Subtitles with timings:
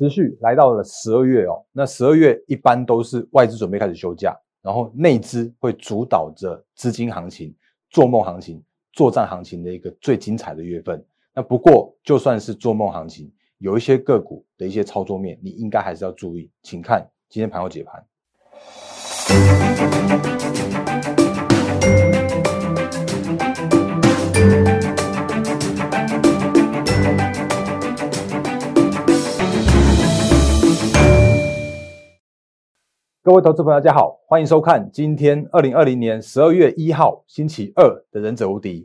[0.00, 7.54] 持续来到了十二月哦，那十二月一般都是外资准备开始休假，然后内资会主导着资金行情、
[7.90, 11.04] 做梦行情、作战行情的一个最精彩的月份。
[11.34, 18.02] 那不过就算是做梦行情，有一些个股的一些操作面，你应该还是要注意，请看今天盘后解盘。
[33.22, 38.80] 各位投资朋友，大家好，欢迎收看今天二零二零年十二月一号星期二的《忍者无敌》，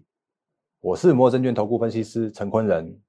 [0.81, 2.99] 我是摩尔证券投顾分析师陈坤仁。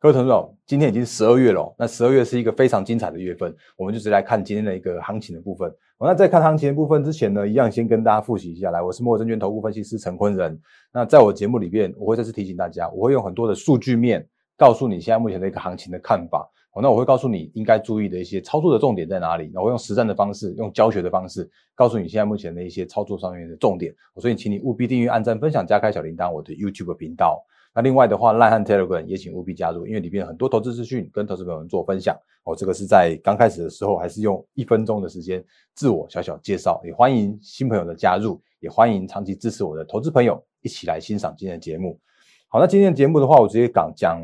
[0.00, 5.72] 各位朋友，今天已经十二月了，那十二月是一个非常精彩的月份，我们就直接来看今天的一个行情的部分。
[6.00, 10.60] 那在看行情的部分之前呢，一样先跟大家复习一下，来，我是摩尔证券投顾分析师陈坤仁。
[10.92, 14.26] 那在我节目里边，我会再次提醒大家，我会用很多的数据面
[14.56, 16.50] 告诉你现在目前的一个行情的看法。
[16.74, 19.50] 好，那我会告诉你应该注意的一些操作的重点在哪里。
[19.52, 23.94] 那我用实战的方式，用教学的方式，告诉你现在目前的一些操作上面的重点。
[24.16, 27.44] 所以，请你务必订阅、按赞、分享、加开小铃铛，我的 YouTube 频道。
[27.74, 32.16] 那另外的话，Line Telegram 也请务必加入，因为里面很多投资资讯跟投资朋友们做分享。
[32.44, 36.80] 哦，这个是在刚开始的时候，还是用一分钟的时间自我小小介绍。
[36.86, 42.00] 也欢迎新朋友的加入，也欢迎长期支持我的投资朋友一起来欣赏今天的节目。
[42.48, 44.22] 好，那今天的节目的话，我直接讲讲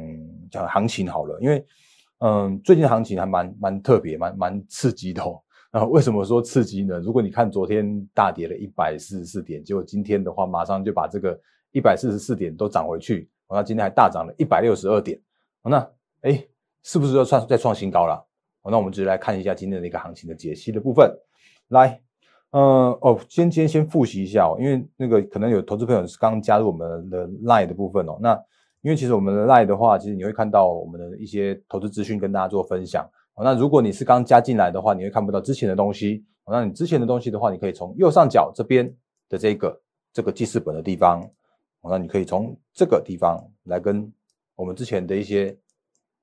[0.50, 1.62] 讲行情好了，因为。
[2.20, 5.40] 嗯，最近行情还蛮蛮特别，蛮蛮刺激的哦。
[5.72, 6.98] 那为什么说刺激呢？
[6.98, 11.38] 如果你看昨天大跌了一百四十四点，结果今天的话马上就把这个
[11.70, 15.20] 一百四十四点都涨回去，那今天还大涨了一百六十二点，
[15.62, 15.78] 那
[16.22, 16.44] 哎，
[16.82, 18.26] 是不是要创再创新高了？
[18.64, 21.08] 那我们直接来看一下今天的一个行情的解析的部分。
[21.68, 22.00] 来，
[22.50, 28.36] 嗯，哦，先先先复习一下哦，因为那个可能有投资朋友是刚加入我们的 Line 的部分哦，那。
[28.82, 33.08] 因为其实我们的 Line 的话，其实你会看到我们的一些投资资讯跟大家做分享。
[33.40, 36.24] 那如果你是刚加进来的话，你会看不到之前的东西。
[36.46, 38.92] 那你之前的东西的话，你可以从右上角这边
[39.28, 39.80] 的这个
[40.12, 41.28] 这个记事本的地方，
[41.82, 44.10] 那你可以从这个地方来跟
[44.56, 45.56] 我们之前的一些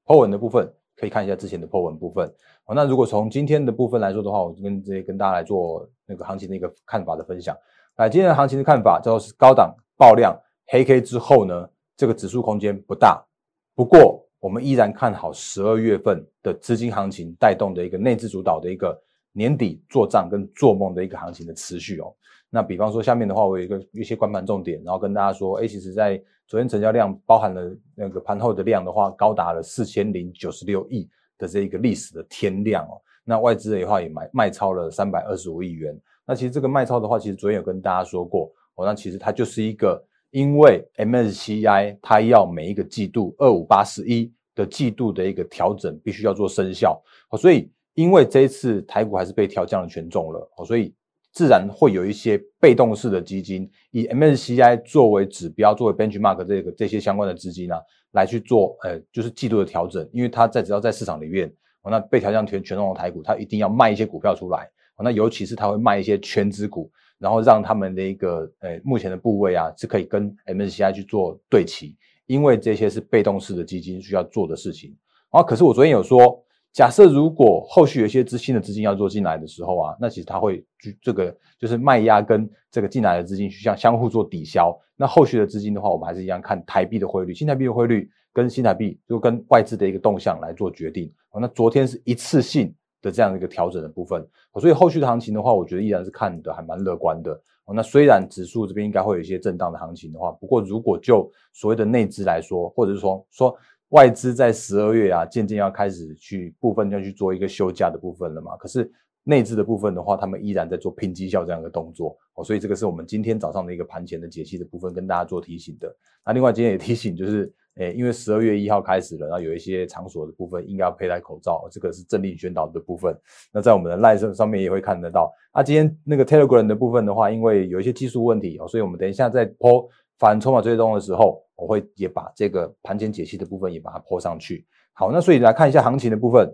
[0.06, 2.34] Po 文的部分，可以看一下之前的 Po 文部分。
[2.68, 7.56] 那如果从今天的部分来说的话，我就跟直接跟大家来做那个行情的一个看法的分享。
[7.96, 10.38] 那今天的行情的看法，叫做是高档爆量
[10.68, 11.69] 黑 K 之后呢？
[11.97, 13.25] 这个指数空间不大，
[13.73, 19.01] 不过我们依然看好十二月份的资金行情带动的一个内资主导的一个
[19.31, 22.13] 年底做账跟做梦的一个行情的持续哦。
[22.50, 33.01] 那比方说下面的话，我有一个一些关盘重点，然后跟大家说，哎，其实在昨天成交量包含了那个盘后的量的话，高达了四千零九十六亿的这一个历史的天量哦。
[33.23, 35.97] 那外资的话也买卖超了三百二十五亿元。
[36.25, 40.03] 那其实这个卖超的话，其实昨天有跟大家说过哦，那其实它就是一个。
[40.35, 47.01] 因为 MSCI 它要每一个季度二五八十一的季度的一个调整，必须要做生效，
[47.40, 50.94] 所以因为这一次台股还是被调降了权重了，所以
[51.31, 57.75] 自然会有一些被动式的基金以 MSCI 作为指标，作为 benchmark 这个这些相关的资金呢，
[58.12, 61.50] 来去做呃就是季度的调整，因为它在只要在市场里面，
[61.81, 64.69] 那被调降权权重的台股，它一定要卖一些股票出来，
[65.01, 66.91] 那尤其是它会卖一些全资股。
[67.18, 71.96] 然后让他们的一个呃目前的部位啊是可以跟 MSCI 去做对齐，
[72.26, 74.96] 因为这些是被动式的基金需要做的事情。
[75.30, 84.78] 啊，可是我昨天有说，假设如果后续有一些资新的资金要做进来的时候啊，那其实它会去这个就是卖压跟这个进来的资金去相相互做抵消。
[84.98, 91.12] 那后续的资金的话，我们还是一样看台币的汇率，新台币的汇率跟新台币就跟外资的一个动向来做决定。
[91.31, 92.74] 哦那昨天是一次性。
[93.06, 94.28] 的这样的一个调整的部分，
[94.60, 97.40] 所以后续的行情的话，我觉得依然是看的还蛮乐观的。
[97.74, 103.56] 那虽然指数这边应该会有一些震荡的行情的话，不过如果就所谓的内资来说，或者是说说
[103.90, 108.58] 外资在十二月啊，渐渐要开始去部分要去做一个休假的部分了嘛。
[108.58, 108.92] 可是
[109.25, 112.18] 内资的部分的话，他们依然在做拼绩效这样的动作。
[112.36, 115.94] 哦，所以这个是我们今天早上的一个盘前的解析的部分，跟大家做提醒的。
[116.25, 117.53] 那另外今天也提醒就是。
[117.78, 123.13] 诶，因为十二月一号开始了，然后有一些场所的部分应该要佩戴口罩，这个是政令宣导的部分。
[123.51, 125.30] 那在我们的 Line 上面也会看得到。
[125.51, 129.86] 啊，今天那个 Telegram 的部分的话，因为有一些技术问题哦，所以我们等一下在播
[130.18, 134.66] 反筹码追踪的时候，我会也把这个盘前解析的部分也把它播上去。
[134.94, 136.48] 好，那所以来看一下行情的部分。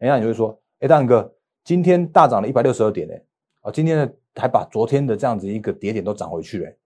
[0.00, 1.32] 哎，那你会说，哎，蛋哥，
[1.64, 3.14] 今天大涨了一百六十二点呢，
[3.62, 6.76] 哦，今天呢还把昨天的这样子一个跌点都涨回去嘞，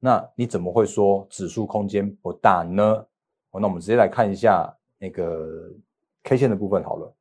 [0.00, 3.04] 那你怎么会说指数空间不大呢？
[3.52, 5.70] 那我们直接来看一下那个
[6.22, 7.14] K 线的部分好了。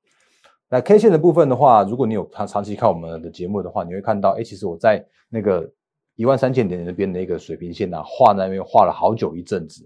[0.69, 5.69] 那 K 线的部分的话，如果你有长长期看我们的节目的话，你会看到，哎，其实我在那个
[6.15, 9.85] 一万三千点那边的一个水平线啊，画那边画了好久一阵子。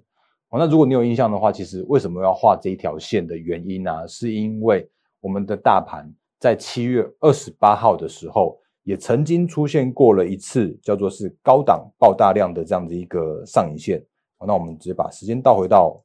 [0.50, 4.08] 哦，那如果你有印象的话，其实为什么要画这一条线的原因呢？
[4.08, 4.88] 是因为
[5.20, 6.08] 我们的大盘
[6.46, 14.06] 在七月二十八号的时候，也曾经出现过了一次叫做是高档爆大量的这样的一个上影线。
[14.46, 16.00] 那我们直接把时间倒回到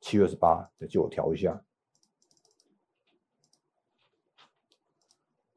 [0.00, 1.62] 七月二十八，再借我调一下。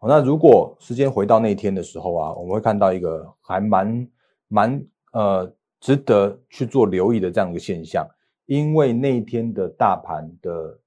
[0.01, 4.05] 那如果时间回到那一天的时候啊，我们会看到一个还蛮
[4.49, 8.05] 蛮呃值得去做留意的这样一个现象，
[8.47, 10.79] 因为那一天的大盘的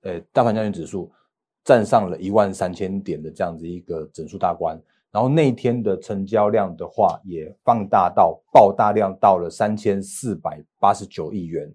[0.00, 1.12] 呃大盘交易指数
[1.64, 4.80] 站上了一万三千点的这样子一个整数大关，
[5.10, 11.72] 然后那一天的成交量的话也放大到爆大量到了三千四百八十九亿元。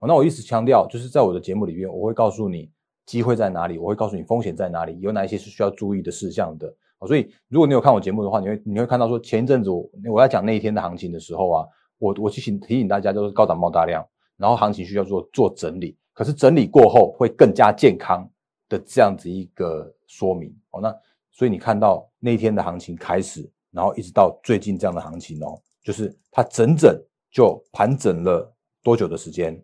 [0.00, 2.70] 那我一直强调，就是在我的节目里面，我会告诉你。
[3.06, 3.76] 机会在哪里？
[3.76, 6.72] 我会告诉你风险在哪里，有哪一些是需要注意的事项的。
[7.08, 11.66] 所以如果你有看我节目的话，你会你会看到说前一阵子我我在讲那一天的行情的时候啊，
[11.98, 14.06] 我我提醒提醒大家就是高档冒大量，
[14.36, 18.30] 然后行情需要做做整理，可是整理过后会更加健康
[18.70, 20.80] 的这样子一个说明哦。
[20.80, 20.90] 那
[21.30, 26.98] 所以你看到那天的行情开始，然后一直到最近这样的行情哦，就是它整整
[27.30, 28.50] 就盘整了
[28.82, 29.62] 多久的时间？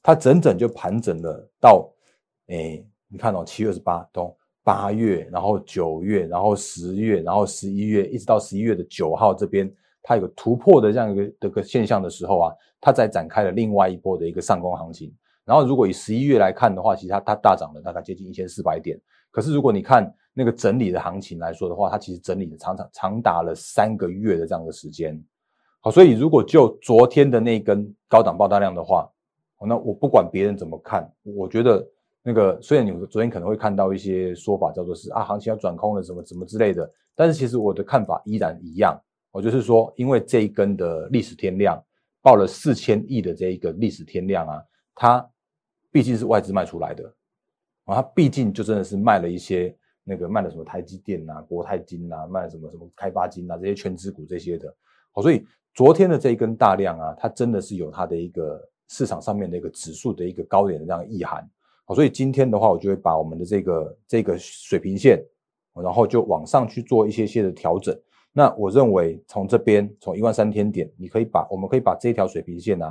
[0.00, 1.92] 它整整就盘整了到。
[2.46, 9.70] 哎，你看哦，七月二十八，从八月，然后九月，然后十月，然后十一月，一直到十一月的九号这边，
[10.02, 15.14] 它有个突破的这样一个这个现象的时候啊，它在展开了另外一波的一个上攻行情。
[15.48, 19.00] 然后如果以十一月来看的话，其实它它大涨了大概接近一千四百点。
[19.30, 25.18] 可是如果你看那个整理的行情来说的话，它其实整理的长长长达了三个月的这样的时间。
[25.80, 29.10] 好，所以如果就昨天的那一根高档爆大量的话，
[29.66, 31.84] 那我不管别人怎么看，我觉得。
[32.20, 39.00] 那个虽然你昨天可能会看到一些说法，叫做是啊，行情要转空了，什么什么之类的，但是其实我的看法依然一样，
[39.30, 41.82] 我就是说，因为这一根的历史天量
[42.20, 44.62] 报了四千亿的这一个历史天量啊，
[44.94, 45.26] 它
[45.90, 47.04] 毕竟是外资卖出来的
[47.84, 54.74] 啊，它毕竟就真的是卖了一些那个卖了什么台积电呐、国泰金呐，卖了什么什么开发金呐这些全资股这些的，
[55.12, 61.48] 好，所以昨天的这一根大量啊，它真的是有它的一个市场上面的一个指数的一个高点的这样意涵。
[61.84, 65.24] 好，所以今天的话，我就会把我们的这个这个水平线，
[65.74, 67.98] 然后就往上去做一些些的调整。
[68.32, 72.84] 那我认为从这边从一万三千点，你可以把我们可以把这条水平线呢，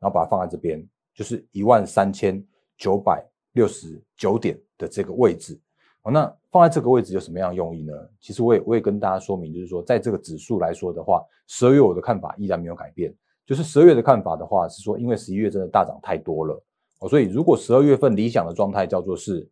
[0.00, 2.44] 然后把它放在这边，就是一万三千
[2.76, 5.60] 九百六十九点的这个位置。
[6.02, 7.92] 哦，那放在这个位置有什么样的用意呢？
[8.20, 13.14] 其实我也我也跟大家说明，就是说在这个指数来说的话，十二月我的看法依然没有改变，
[13.46, 16.60] 就是十二月的看法的话是说，因为十一月真的大涨太多了。
[16.98, 19.48] 哦所以，如果十二月份理想的状态叫做是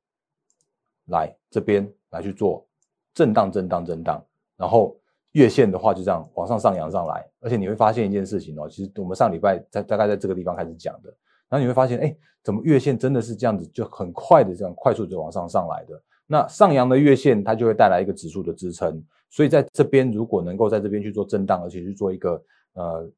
[1.06, 2.66] 来这边来去做
[3.12, 4.24] 震荡、震荡、震荡，
[4.56, 4.96] 然后
[5.32, 11.12] 月线的话就这样往上上扬上来，而且你会发现一件事情哦，其实我们上礼拜在大概在这个地方开始讲的，
[11.50, 16.02] 然后你会发现，哎，怎么月线真的是这样子就很快的这样快速就往上上来的？
[16.26, 22.42] 那上扬的月线它就会带来一个指数的支撑，所以在这边如果能够在这边去做震荡，而且去做一个
[22.72, 23.10] 呃。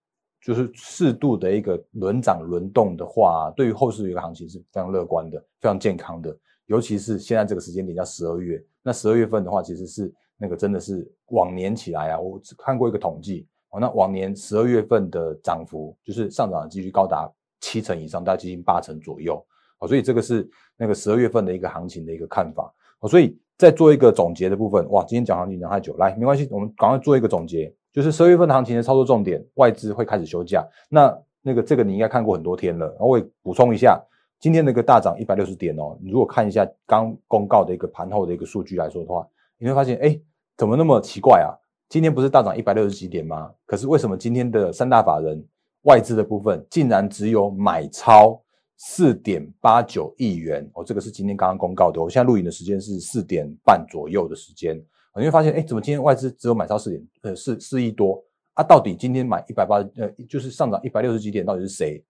[0.44, 6.36] 就是适度的一个轮涨轮动的话，对于后市的一个行情是非常乐观的，非常健康的。
[6.66, 17.32] 尤其是现在这个时间点叫十二月，那十二月份的话，其实是那个真的是往年起来啊，我只看过一个统计哦，那往年十二月份的涨幅就是上涨的几率高达
[17.62, 19.42] 七成以上，大概接近八成左右
[19.78, 22.70] 好，所以这个是那个十二月份的一个行情的一个看法
[23.00, 27.74] 好，所以再做一个总结的部分，哇，今天讲行情讲太久，来没关系，我们赶快做一个总结。
[27.92, 30.66] 就是十二月份的行情的操作重点，外资会开始休假。
[30.88, 34.02] 那那个这个你应该看过很多天了，然后我会补充一下，
[34.40, 35.94] 今天那个大涨一百六十点哦。
[36.00, 40.18] 你如果看一下刚公告的一个盘后的一个数据来说的话，你会发现，哎，
[40.56, 41.52] 怎么那么奇怪啊？
[41.90, 43.52] 今天不是大涨一百六十几点吗？
[43.66, 45.44] 可是为什么今天的三大法人
[45.82, 48.40] 外资的部分竟然只有买超
[48.76, 50.68] 四点八九亿元？
[50.74, 52.02] 哦，这个是今天刚刚公告的。
[52.02, 54.76] 我现在录影的时间是四点半左右的时间。
[55.14, 58.24] 你会发现，哎，怎么今天外资只有买超四点，呃，四四亿多
[58.54, 58.64] 啊？
[58.64, 62.02] 到底今天买一百八十，呃，就是上涨一百六十几点，到底是谁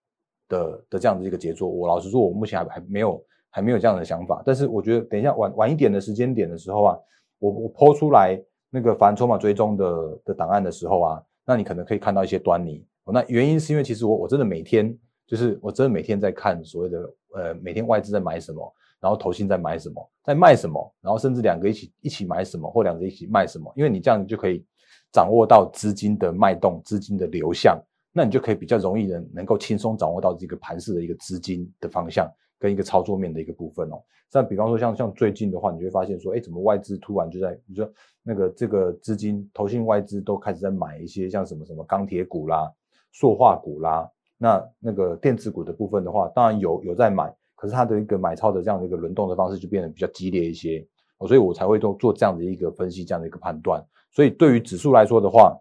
[0.48, 1.68] 的的这样的一个杰作？
[1.68, 4.40] 我老实说，我目前还还没有还没有这样的想法。
[4.46, 6.96] 但是我觉得，等一下晚晚一点的时间点的时候啊，
[7.40, 12.86] 我我抛出来那个反筹码追踪的的档案的时候啊，那你可能可以看到一些端倪。
[13.06, 14.94] 那原因是因为其实我我真的每天
[15.26, 18.74] 就是我真的每天在看所谓的呃每天外资在买什么。
[19.02, 24.64] 然后投信在买什么，在卖什么，然后甚至两个一起一起买什么，或两个一起卖什么，因为你这样就可以
[25.10, 27.76] 掌握到资金的脉动、资金的流向，
[28.12, 34.00] 那你就可以比较容易的能够轻松掌握到这个盘势的一个资金的方向跟一个操作面的一个部分哦。
[34.30, 37.92] 像比方说像像最近的话，你会发现说，哎，怎么外资突然就在你说
[38.22, 42.72] 那个这个资金投信外资都开始在买一些像什么什么钢铁股啦、
[43.12, 47.32] 塑化股啦，那那个电子股的部分的话，当然有有在买。
[47.54, 50.84] 可是它的一个买超的这样的一个轮动的方式就变得比较激烈一些，
[51.18, 53.80] 哦，所以我才会做做这样的一个分析，这样的一个判断。
[54.10, 55.56] 所以对于指数来说的话，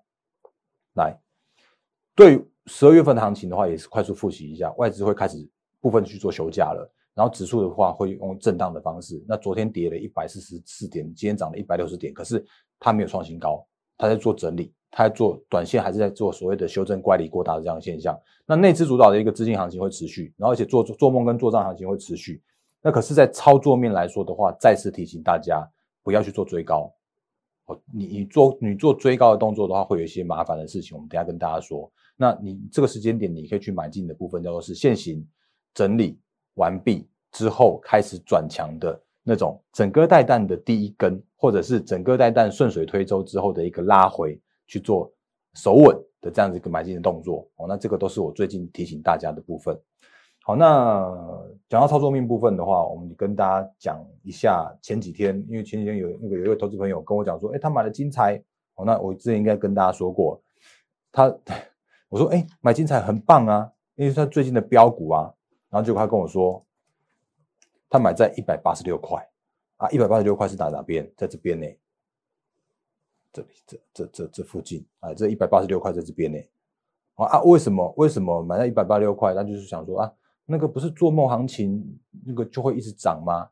[0.95, 1.15] 来，
[2.15, 5.47] 对十二月份的行情的话，也是快速复习一下，外资会开始
[5.79, 9.23] 部分去做休假了，然后指数的话会用震荡的方式。
[9.27, 12.43] 那昨天跌了一百四十四点，今天涨了一百六十点，可是
[12.79, 13.63] 它没有创新高，
[13.95, 18.15] 它在做整理，它在做短线，还是在做所谓的修正乖离过大的这样现象。
[18.45, 22.41] 那内资主导的一个资金行情会持续，然后而且做做梦跟做账行情会持续。
[22.81, 25.65] 那可是，在操作面来说的话，再次提醒大家
[26.03, 26.91] 不要去做追高
[27.67, 27.79] 哦。
[27.93, 30.97] 你你做你做追高的动作的话，会有一些麻烦的事情。
[30.97, 31.89] 我们等下跟大家说。
[32.17, 35.25] 那你这个时间点，你可以去买进的部分叫做是现行
[35.73, 36.19] 整理
[36.55, 44.39] 完毕之后开始转强的那种整个带弹的第一根，或者是整个带弹顺水推舟之后的一个拉回
[44.71, 45.11] 去做
[45.53, 47.45] 守稳的这样子一个买进的动作。
[47.57, 49.77] 哦，那这个都是我最近提醒大家的部分。
[50.43, 51.13] 好，那
[51.67, 58.41] 讲到操作面部分的话，我们跟大家讲一下前几天，因为前几天有那个有一位投资朋友跟我讲说，哎，他买了金财，
[58.75, 60.41] 哦，那我之前应该跟大家说过，
[61.11, 61.25] 他
[62.09, 65.31] 我说，哎，买金财很棒啊，因为他最近的标股啊，
[65.69, 66.65] 然后结果他跟我说，
[67.89, 69.23] 他买在一百八十六块
[69.77, 71.07] 啊，一百八十六块是打哪边？
[71.15, 71.67] 在这边呢，
[73.33, 76.37] 这里这这这这附近啊，这一百八十六块在这边呢，
[77.15, 79.33] 啊，为什么为什么买在一百八十六块？
[79.33, 80.11] 他就是想说啊。
[80.43, 81.81] 那个不是做梦行情，
[82.25, 83.47] 那个就会一直涨吗？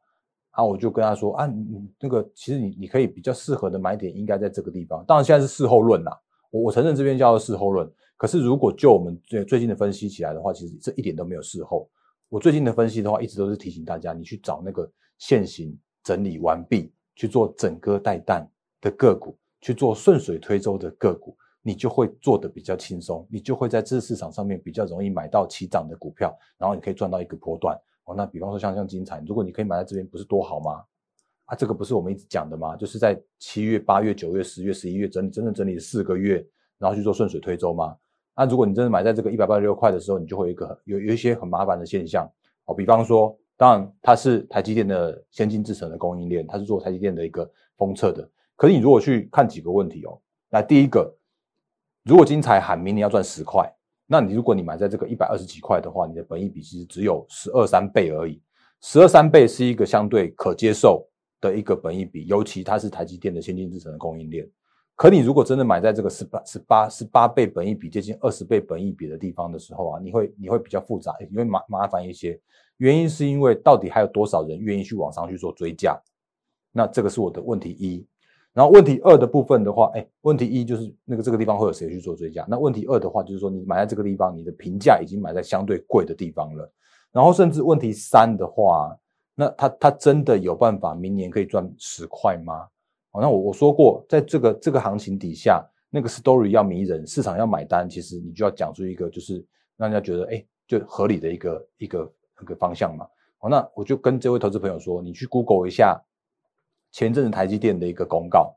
[0.50, 5.06] 啊，我就跟他说啊，你那个其实你你可以比较适合的买点应该在这个地方。
[5.06, 6.20] 当然现在是事后论啦，
[6.50, 7.90] 我我承认这边叫做事后论。
[8.18, 11.90] 可是如果就我们最最近的分析起来的话，其实这一点都没有事后。
[12.28, 18.46] 我最近的分析的话，一直都是提醒大家，你去找那个现行整理完毕去做整个带弹
[18.82, 21.36] 的个股，去做顺水推舟的个股。
[21.62, 28.16] 你就会做的比较轻松，你就会在这市场上面比较容易买到起涨的股票，然后你可以赚到一个波段哦。
[28.16, 30.82] 那比方说像像金彩，如果你可以买在这边，不是多好吗？
[31.46, 32.78] 啊，这个不是我们一直讲的吗？
[32.78, 36.44] 就是在七月、八月、九月、十月、十一月整真正整理四个月，
[36.78, 37.94] 然后去做顺水推舟吗？
[38.38, 42.26] 那如果你真的买在这个一百八十六块的时候，你就会有一个有有一些很麻烦的现象
[42.66, 42.74] 哦。
[42.74, 47.48] 比方说，当然它是台积电的先进制程的供应链，它是做台积电的一个
[47.78, 48.28] 封测的。
[48.60, 51.16] 可是你如果去看几个问题哦，那第一个。
[52.04, 53.72] 如果金彩喊明年要赚十块，
[54.06, 58.42] 那你如果你买在这个一百二十几块的话，你的本益比其实只有十二三倍而已。
[58.82, 61.08] 十二三倍是一个相对可接受
[61.40, 64.46] 的一个本益比，尤其它是台积电的先进制程的供应链。
[64.96, 72.38] 可你如果真的买在这个十八、十八、十八倍本益比接近二十倍本益比的地方的时候啊，你会你会比较复杂，你会麻麻烦一些。
[72.78, 75.98] 原因是因为到底还有多少人愿意去往上去做追加？
[76.72, 78.06] 那这个是我的问题一。
[78.60, 82.46] 然后问题二的部分的话，哎，问题一就是那个这个地方会有谁去做追加？
[82.50, 86.70] 那问题二的话，就是说你买在这个地方，你的评价已经买在相对贵的地方了。
[87.14, 88.94] 然后甚至问题三的话，
[89.34, 92.68] 那他他真的有办法明年可以赚十块吗？
[93.12, 99.36] 哦，那我我说过，在这个这个行情底下，那个 story 要迷人，市场要买单，其实你就要讲出一个就是
[99.78, 103.08] 让人家觉得哎，就合理的一个一个一个方向嘛。
[103.38, 105.98] 好，那我就跟这位投资朋友说，你去 Google 一下。
[106.92, 108.56] 前阵子台积电的一个公告，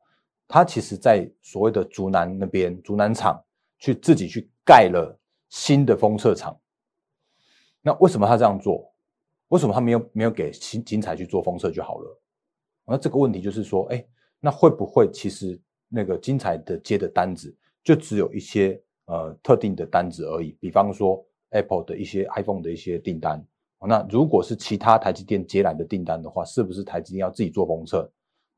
[0.48, 3.42] 它其实在所谓的竹南那边竹南厂
[3.78, 6.58] 去自己去盖了新的封测厂。
[7.80, 8.92] 那为什么他这样做？
[9.48, 12.22] 为什么他没有没有给新金彩去做封测就好了？
[12.86, 14.04] 那这个问题就是说，哎，
[14.40, 20.56] 那会不会其实那个金彩的接的单子就只有一些呃特定的单子而已？
[20.58, 23.44] 比方说 Apple 的一些 iPhone 的一些订单。
[23.86, 28.10] 那如果是其他台积电接来的订单的话，是不是台积电要自己做封测？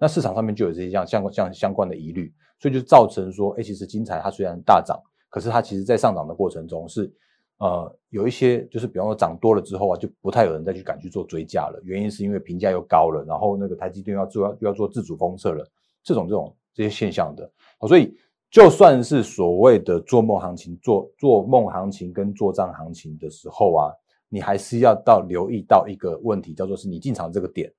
[0.04, 7.10] 那市场上面就有这些像相关像相关的疑虑，所以就造成说，哎，其实金彩它虽然大涨，可是它其实在上涨的过程中是，
[7.56, 11.80] 呃，有一些就是比方说涨多了之后啊，就不太有人再去敢去做追加了。
[11.84, 15.66] 原因是因为评价又高了，然后那个台积电要做要要做自主封测了，
[16.02, 17.50] 这种这种这些现象的。
[17.88, 18.14] 所以
[18.50, 23.90] 就算是所谓的做梦行情、做做梦行情跟做账行情的时候啊，
[24.28, 27.72] 你还是要到留意到一个问题，叫做是你进场这个点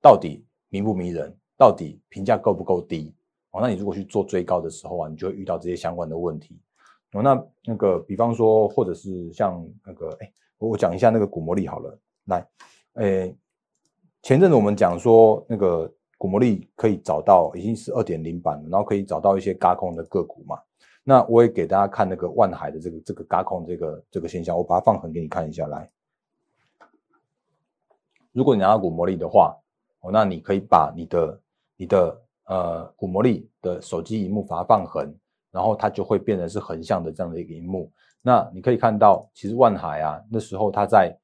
[0.00, 1.36] 到底迷不迷人？
[1.56, 3.14] 到底评价够不够低？
[3.52, 6.60] 哦，那你如果去做追高的时候啊，你就会遇到这些相关的问题。
[7.12, 11.98] 哦，那那个比方说，或者是像那个，哎，我讲一下那个股魔力好了。
[12.26, 12.46] 来，
[12.94, 13.34] 哎，
[14.22, 20.58] 前阵子我们讲说那个股魔力可以找到已经是二点零版了，然后可以找到一些嘎空的个股嘛。
[21.04, 25.66] 那我也给大家看那个万海的这个这个嘎空这个这个现象，我把它放横给你看一下。
[25.68, 25.88] 来，
[28.32, 29.56] 如果你拿到股魔力的话，
[30.00, 31.40] 哦，那你可以把你的
[31.76, 35.12] 你的呃，古魔力的手机荧幕把它放横，
[35.50, 37.90] 然后它就会变成是横向的这样的一个荧幕。
[38.22, 41.16] 那你可以看到，其实万海啊，那时候它在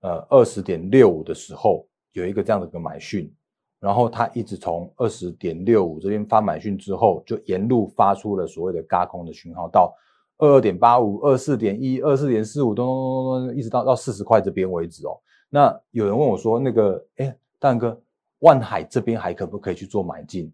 [0.00, 3.32] 呃二十点六五的时候有一个这样的一个买讯，
[3.78, 9.94] 然后它一直从二十点六五这边发买讯之后，就沿路发出了所谓的嘎空的讯号，到
[10.38, 15.20] 二二点八五、二四点一、二四点四五，咚咚咚咚，一直到到四十块这边为止哦。
[15.50, 18.00] 那有人问我说，那个哎，大哥，
[18.44, 20.52] 万海这边还可不可以去做买进？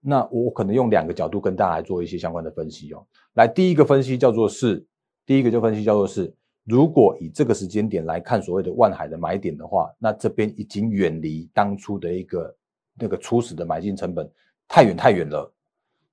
[0.00, 3.06] 那我可能用两个角度跟大家来做一些相关的分析哦。
[3.34, 4.84] 来，第一个分析叫做是，
[5.24, 12.56] 第一个就分析叫做是，如果以这个时间点来看所谓的万海的买点的话，那这边已经远离当初的一个
[12.94, 14.28] 那个初始的买进成本
[14.66, 15.52] 太远太远了。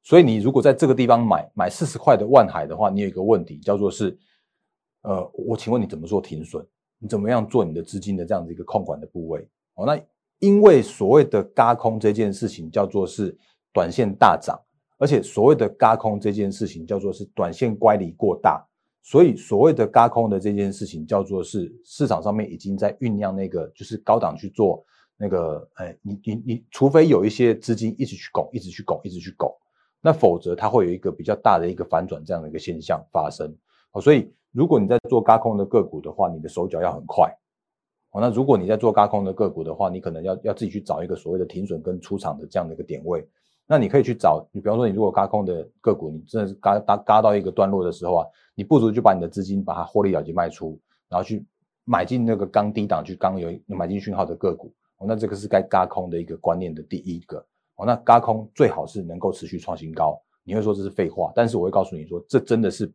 [0.03, 4.15] 所以你如果在这个地方买买四十块的万海的话，你有一个问题叫做是，
[5.01, 6.63] 呃，我请问你怎么做停损？
[6.99, 9.47] 你怎么样做你的资金的这样的一个控管的部位？
[9.73, 9.99] 哦，那
[10.45, 13.37] 因为所谓的嘎空这件事情叫做是。
[13.75, 14.57] 短线大涨，
[14.97, 18.65] 而且所谓的嘎空这件事情叫做是短线乖离过大，
[19.03, 24.81] 所以所谓的嘎空的这件事情叫做是市场上面已经在酝酿那个就是高档去做
[25.17, 29.53] 那个，哎，你你你，除非有一些资金一直去拱，一直去拱，一直去拱，
[29.99, 33.53] 那否则它会有一个比较大的一个反转这样的一个现象发生。
[33.91, 37.29] 哦，所以如果你在做嘎空的个股的话，你的手脚要很快。
[38.15, 43.27] 哦，那如果你在做嘎空的个股的话，你可能要要自己去找一个所谓的停损跟出场的这样的一个点位。
[43.67, 50.79] 那你可以去找你，比方说你如果嘎空的个股，你真的是嘎嘎嘎到一个段落的时候啊，你不如就把你的资金把它获利了结卖出，
[51.09, 51.45] 然后去
[51.83, 54.73] 买进那个刚低档去刚有买进讯号的个股。
[54.97, 57.45] 哦，那这个是该嘎空的一个观念的第一个。
[57.75, 60.17] 哦，那嘎空最好是能够持续创新高。
[60.45, 62.89] 你会说这是废话，但是我会告诉你说，这真的是，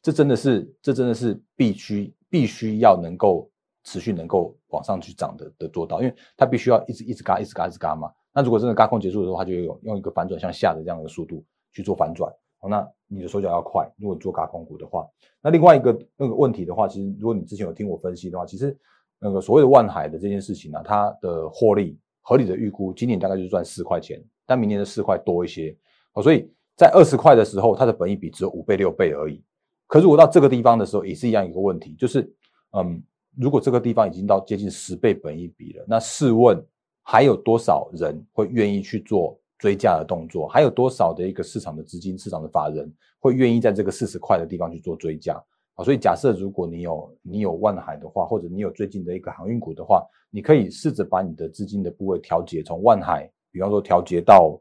[0.00, 3.50] 这真的是，这真的是必须必须要能够
[3.88, 8.12] 持续能够往上去涨的的做到，因为它必须要一直一直嘎一直嘎一直嘎嘛。
[8.34, 11.42] 那如果真的嘎空结束的时候，它，就有用一个反转向下的这样的速度
[11.72, 12.30] 去做反转，
[12.60, 13.90] 哦，那你的手脚要快。
[13.96, 15.08] 如果你做嘎空股的话，
[15.40, 18.76] 那另外一个那个问题的话，其实如果你之前有听我分析的话，其实
[19.18, 25.74] 那个所谓的万海的这件事情呢，它的获利合理的预估，今年大概就是赚四块钱，但明年的四块多一些，
[26.12, 29.42] 哦，所以在二十块的时候，它的本益比只有五倍六倍而已。
[29.86, 32.30] 可如果到这个地方的时候，也是一样一个问题，就是
[32.76, 33.02] 嗯，
[33.38, 36.62] 如果这个地方已经到接近十倍本益比了，那试问？
[37.10, 40.46] 还有多少人会愿意去做追加的动作？
[40.46, 45.34] 还有多少的一个市场的资金、市场的法人会愿意在这个四十块的地方去做追加？
[45.72, 54.60] 啊，所以假设如果你有你有万海的话，或者你有最近的一个航运股的话，你可以试着把你的资金的部位调节，从万海，比方说调节到，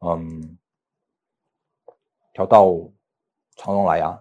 [0.00, 0.58] 嗯，
[2.32, 2.74] 调到
[3.56, 4.20] 长荣来啊，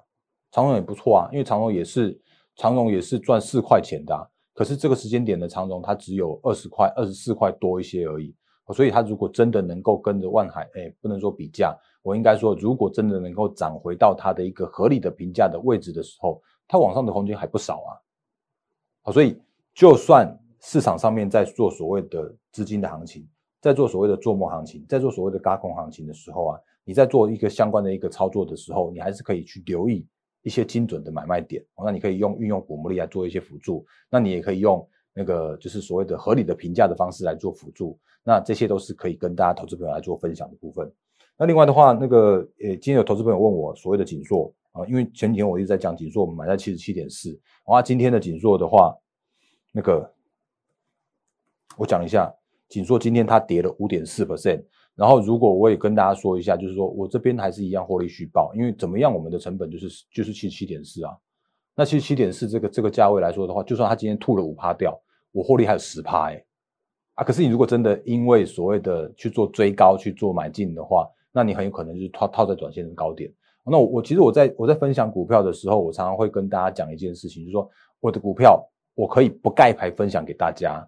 [0.51, 2.21] 长荣也不错啊，因为长荣也是
[2.55, 4.29] 长荣也是赚四块钱的。
[4.53, 8.35] 可是这个时间点的长荣，它只有二十块、二十四块多一些而已，
[8.71, 17.91] 所以它如果真的能够跟着万海，哎，不能说比价，我应该说，如果真的能够涨回到它的一个合理的评价的位置的时候，它往上的空间还不少啊。
[19.01, 19.41] 好，所以
[19.73, 23.27] 就算市场上面在做所谓的资金的行情，
[23.59, 30.07] 在做所谓的做梦行情，在做所谓的高空行情的时候啊，你在做一个相关的一个操作的时候，你还是可以去留意。
[30.43, 40.91] 一些精准的买卖点，那你可以用运用股魔力来做一些辅助，那你也可以用那个就是所谓的合理的评价的方式来做辅助，那这些都是可以跟大家投资朋友来做分享的部分。
[41.37, 48.95] 那另外的话，那个呃，今天有投资朋友问我所谓的紧缩啊，因为前几天我一直在讲紧缩，我们买在七十七点四，哇，今天的紧缩的话，
[49.71, 50.13] 那个
[51.77, 52.31] 我讲一下，
[52.67, 54.63] 紧缩今天它跌了五点四 percent。
[54.95, 61.11] 然后，如果我也跟大家说一下，就是说我这边还是一样获利续报，因为怎么样，我们的成本就是就是七十七点四啊。
[61.75, 64.95] 那七十七点四这个这个价位来说的话，就算它今天吐了五趴掉，
[65.31, 66.45] 我获利还有十趴哎
[67.15, 67.23] 啊。
[67.23, 73.33] 可是你如果真的因为所谓的去做追高去做买进的话，那你很有可能就是套套在短线的高点。
[73.65, 77.67] 那我我其实我在我在分享股票的时候，我常常会跟大家讲一件事情，就是说
[77.99, 80.87] 我的股票我可以不盖牌分享给大家。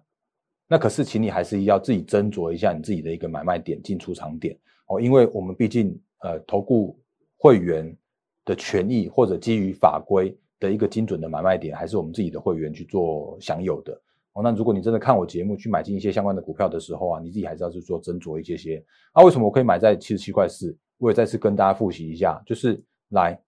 [0.68, 6.98] 那可是，请你还是要自己斟酌一下你自己的一个买卖点、进出场点哦，因为我们毕竟呃，投顾
[7.36, 7.96] 会员
[8.44, 13.92] 的权益或者基于法规的一个精准的买卖点，还是我们自己的会员去做享有的
[14.32, 14.42] 哦。
[14.42, 18.84] 那如果你真的看我节目去买进一些相关的股票的时候啊，你自己还是要去做斟酌一些些。
[19.14, 20.76] 那为什么我可以买在七十七块四？
[20.98, 23.40] 我也再次跟大家复习一下，就是来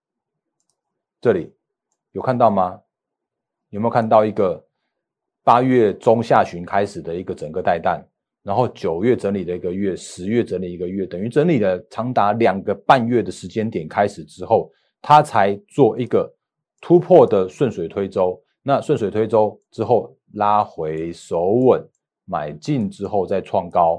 [1.21, 1.53] 这里
[2.13, 2.81] 有看到吗？
[3.71, 4.68] 有没有看到一个？
[5.49, 8.07] 八月中下旬开始的一个整个带弹，
[8.43, 16.31] 然后九月整理的一个月，十月整理一个月，等于整理了长达两个半月的时间点开始之后，它才做一个
[16.83, 18.39] 突破的顺水推舟。
[18.63, 21.83] 那顺水推舟之后拉回手稳，
[22.27, 23.99] 买进之后再创高，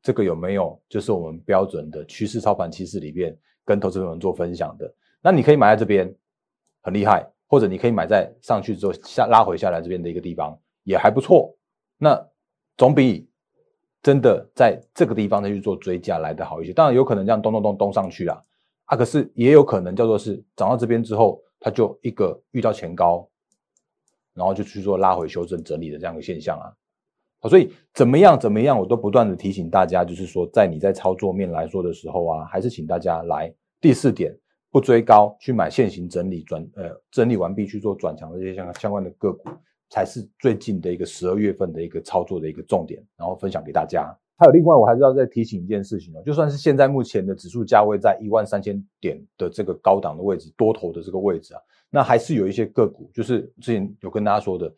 [0.00, 4.94] 这个有没有就是我们标准的趋势操盘趋势里面跟投资朋友做分享的？
[5.20, 6.14] 那你可以买在这边，
[6.82, 10.56] 很厉害，或者你可以买在上去之后下拉回下来这边的一个地方。
[10.84, 11.54] 也还不错，
[11.98, 12.24] 那
[12.76, 13.28] 总比
[14.02, 16.72] 真的在这个地方再去做追加来的好一些。
[16.72, 18.40] 当然有可能这样咚咚咚咚上去啦，
[18.84, 23.26] 啊，可是也有可能叫做是涨到这边之后，它就一个遇到前高，
[24.34, 26.68] 然后就去做拉回修正整理的这样的现象啊。
[27.40, 34.36] 好，所以怎么样怎么样，我都不断的提醒大家，就是说在你在操作面来说的时候啊，还是请大家来第四点，
[34.70, 39.48] 不追高，去买现行整理转呃整理完毕去做转强的这些相相关的个股。
[39.94, 44.12] 才是最近的一个十二月份的一个操作的一个重点，然后分享给大家。
[44.36, 54.74] 还有另外，我还是要再提醒一件事情哦，就算是现在目前的指数价位在一万三千点的这个高档的位置，多头的这个位置啊，那还是有一些个股，就是之前有跟大家说的，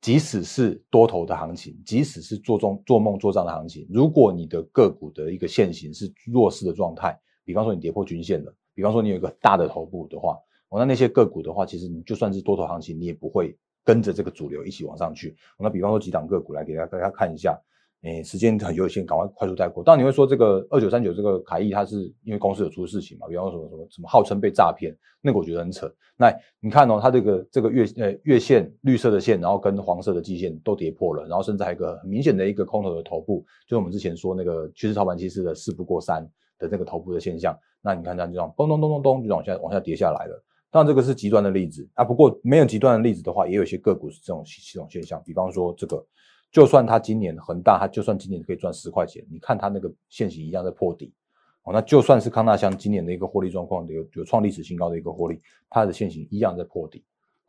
[0.00, 7.14] 即使是多头的行情，即使是做中做梦做账的行情，如果你的个股的一个线型是弱势的状态，
[7.44, 10.38] 比方说你跌破均线了，比方说你有一个大的头部的话，
[10.70, 13.54] 哦，那那些个股的话，其实你就算是多头行情，你也不会。
[13.86, 17.56] 跟着这个主流一起往上去，那比方说几档个股来给大家大家看一下，
[18.02, 19.84] 诶，时间很有限，赶快快速带过。
[19.84, 23.28] 当然你会说这个二九三九这个凯翼，它是因为公司有出事情嘛？
[23.28, 25.88] 比方说什么什么什么号称被诈骗，那个我觉得很扯。
[26.16, 37.56] 那你看哦，它这个这个月呃月线绿色的线，然后跟黄色的季线都跌破了，然后甚至还有一个很明显的一个空头的头部，就是我们之前说那个趋势操盘期是的四不过三的那个头部的现象。
[37.82, 40.42] 那你看它这样咚咚咚咚咚就往下往下跌下来了。
[40.76, 42.04] 当然，这个是极端的例子啊。
[42.04, 45.22] 不过没有极端的例子的话，也有一些个股是这种系统现象。
[45.24, 46.06] 比方说，这个
[46.52, 51.14] 就算它今年恒大，它就算今年可以赚十块钱，你看它那个现形一样在破底
[51.62, 51.72] 哦。
[51.72, 57.02] 那就算是康纳香今年的一个获利状况有有创历史新高的一个获利，它的现形一样在破底。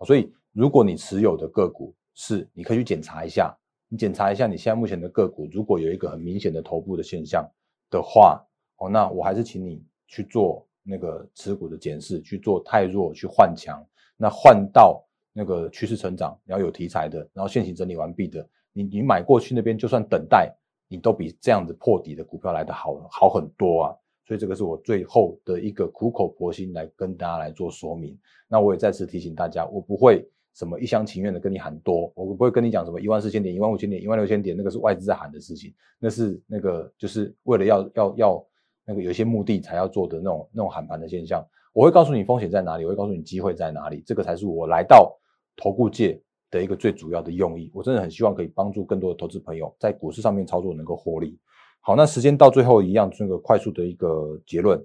[0.05, 3.53] 所以，如果你持有的个股是，你可以去检查一下，
[3.89, 7.45] 你检查一下你现在目前的个股，如果有一个很明显的头部的现象
[7.89, 8.41] 的话，
[8.77, 10.65] 哦，那我还是请你去做。
[10.89, 20.49] 那个持股的检视去做太弱去换强，那换到那个趋势成长，然后有题材的，然后现行整理完毕的，你你买过去那边就算等待，
[20.87, 23.95] 你都比这样子破底的股票来的好好很多啊。
[24.25, 28.17] 所以这个是我最后的一个苦口婆心来跟大家来做说明。
[28.47, 38.47] 那我也再次提醒大家，我不会什么一厢情愿的跟你喊多，我不会跟你讲什么一万四千点、一万五千点、一万六千点，那个是外资在喊的事情，那是那个就是为了要要要。
[38.87, 45.13] 那个有一些目的才要做的那种那种喊盘的现象，我会告诉你风险在哪里，我会告诉你机会在哪里，这个才是我来到
[45.57, 46.19] 投顾界
[46.49, 47.69] 的一个最主要的用意。
[47.73, 51.37] 我真的很希望可以帮助更多的投资朋友在股市上面操作能够获利。
[51.81, 54.81] 好，那时间到最后一样，这个快速的一个结论。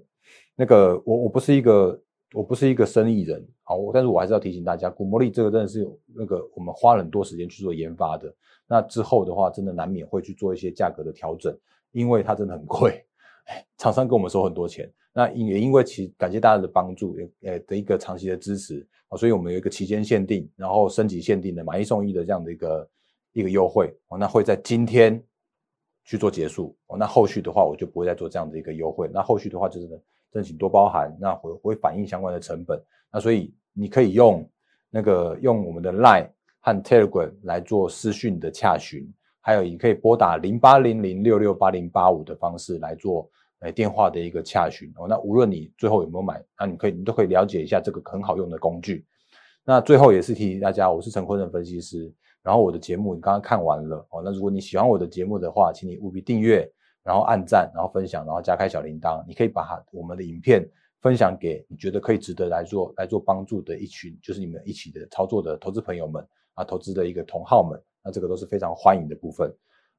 [0.55, 1.99] 那个我我不是一个
[2.33, 8.33] 我不是一个生意人，好，但是我还是要提醒大家，股魔力这个真的是那个我们花很多时间去做研发的。
[8.67, 11.57] 那之后的话，真的难免会去做一些价格的调整，
[11.91, 13.03] 因为它真的很贵。
[13.77, 22.89] 厂商跟我们收很多钱，那也因为其感谢大家的帮助，呃的一个长期的支持啊，所以我们有一个期间限定，然后升级限定的买一送一的这样的一个
[23.33, 25.21] 一个优惠哦，那会在今天
[26.05, 29.87] 去做结束哦，那后续的话我就不会再做这样的一个优惠，那后续的话就是
[30.31, 34.49] 申请多包含，那会会反映相关的成本，那所以你可以用
[34.89, 36.29] 那个用我们的 Line
[36.59, 39.05] 和 Telegram 来做私讯的洽询。
[39.45, 43.29] 还有，你可以拨打零八零零六六八零八五的方式来做
[43.59, 45.05] 诶电话的一个洽询哦。
[45.07, 49.05] 那无论你最后有没有买，那你可以你都可以了解一下这个很好用的工具。
[49.65, 52.11] 那最后也是提醒大家，我是陈坤仁分析师。
[52.41, 54.21] 然后我的节目你刚刚看完了哦。
[54.23, 56.69] 那如果你喜欢我的节目的话，请你务必订阅，
[57.03, 59.23] 然后按赞，然后分享，然后加开小铃铛。
[59.27, 60.65] 你可以把我们的影片
[61.01, 66.25] 分享给你觉得可以值得来做来做帮助的一群，就是你们一起的操作的投资朋友们
[66.55, 67.81] 啊，投资的一个同好们。
[68.03, 69.51] 那这个都是非常欢迎的部分。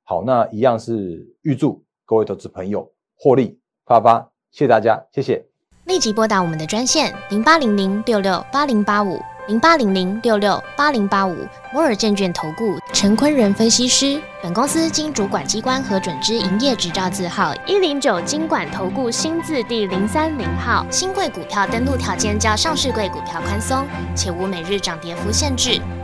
[0.03, 5.45] 好，那一样是预祝各位投资朋友获利发发，谢谢大家，谢谢。
[5.87, 11.37] 立即拨打我们的专线零八零零六六八零八五零八零零六六八零八五
[11.75, 14.19] 摩尔证券投顾陈坤仁分析师。
[14.43, 20.87] 本公司经主管机关核准之营业执照字号一零九金管投顾新字第零三零号。
[20.91, 25.81] 新贵股票登录条件较上市贵股票宽松，且无每日涨跌幅限制。